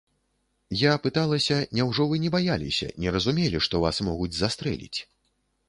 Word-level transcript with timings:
Я 0.79 0.93
пыталася, 1.03 1.57
няўжо 1.81 2.07
вы 2.13 2.19
не 2.25 2.33
баяліся, 2.37 2.91
не 3.05 3.15
разумелі, 3.19 3.63
што 3.69 3.85
вас 3.87 4.03
могуць 4.11 4.33
застрэліць? 4.43 4.99